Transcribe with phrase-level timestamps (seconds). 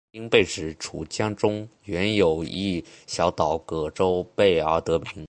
[0.11, 5.11] 因坝址处江中原有一小岛葛洲坝而得名。